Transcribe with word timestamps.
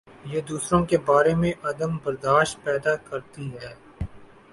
یہ 0.25 0.41
دوسروں 0.41 0.85
کے 0.85 0.97
بارے 1.05 1.33
میں 1.35 1.51
عدم 1.63 1.91
بر 2.03 2.15
داشت 2.23 2.63
پیدا 2.63 2.95
کر 3.07 3.19
تی 3.31 3.49
ہے۔ 3.53 3.73